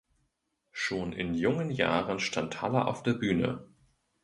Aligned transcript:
Schon 0.71 1.13
in 1.13 1.35
jungen 1.35 1.69
Jahren 1.69 2.19
stand 2.19 2.63
Haller 2.63 2.87
auf 2.87 3.03
der 3.03 3.13
Bühne. 3.13 3.67